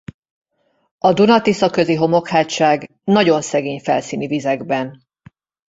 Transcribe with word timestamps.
A 0.97 1.13
Duna–Tisza 1.13 1.69
közi 1.69 1.93
homokhátság 1.95 2.89
nagyon 3.03 3.41
szegény 3.41 3.79
felszíni 3.79 4.27
vizekben. 4.27 5.07